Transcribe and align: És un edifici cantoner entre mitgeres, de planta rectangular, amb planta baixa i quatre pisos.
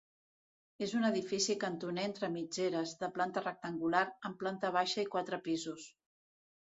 És 0.85 0.93
un 0.99 1.03
edifici 1.09 1.55
cantoner 1.63 2.05
entre 2.11 2.29
mitgeres, 2.37 2.95
de 3.03 3.09
planta 3.19 3.45
rectangular, 3.47 4.05
amb 4.31 4.41
planta 4.45 4.73
baixa 4.79 5.05
i 5.05 5.11
quatre 5.17 5.41
pisos. 5.51 5.87